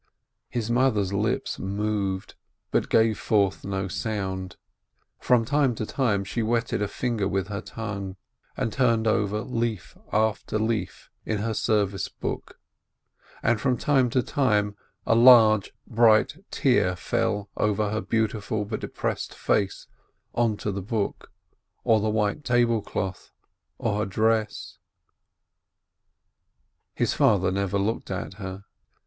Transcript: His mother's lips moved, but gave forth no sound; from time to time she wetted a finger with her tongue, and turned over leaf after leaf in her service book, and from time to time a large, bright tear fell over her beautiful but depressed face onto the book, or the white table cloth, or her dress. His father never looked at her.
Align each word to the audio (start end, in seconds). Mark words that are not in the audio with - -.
His 0.49 0.71
mother's 0.71 1.13
lips 1.13 1.59
moved, 1.59 2.33
but 2.71 2.89
gave 2.89 3.19
forth 3.19 3.63
no 3.63 3.87
sound; 3.87 4.57
from 5.19 5.45
time 5.45 5.75
to 5.75 5.85
time 5.85 6.23
she 6.23 6.41
wetted 6.41 6.81
a 6.81 6.87
finger 6.87 7.27
with 7.27 7.49
her 7.49 7.61
tongue, 7.61 8.15
and 8.57 8.73
turned 8.73 9.05
over 9.05 9.41
leaf 9.41 9.95
after 10.11 10.57
leaf 10.57 11.11
in 11.23 11.37
her 11.37 11.53
service 11.53 12.09
book, 12.09 12.59
and 13.43 13.61
from 13.61 13.77
time 13.77 14.09
to 14.09 14.23
time 14.23 14.75
a 15.05 15.13
large, 15.13 15.71
bright 15.85 16.35
tear 16.49 16.95
fell 16.95 17.51
over 17.55 17.91
her 17.91 18.01
beautiful 18.01 18.65
but 18.65 18.79
depressed 18.79 19.35
face 19.35 19.85
onto 20.33 20.71
the 20.71 20.81
book, 20.81 21.31
or 21.83 21.99
the 21.99 22.09
white 22.09 22.43
table 22.43 22.81
cloth, 22.81 23.29
or 23.77 23.99
her 23.99 24.05
dress. 24.07 24.79
His 26.95 27.13
father 27.13 27.51
never 27.51 27.77
looked 27.77 28.09
at 28.09 28.33
her. 28.41 28.65